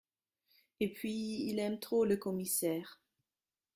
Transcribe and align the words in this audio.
Et 0.79 0.91
puis 0.91 1.13
il 1.47 1.59
aime 1.59 1.79
trop 1.79 2.05
le 2.05 2.17
commissaire. 2.17 2.99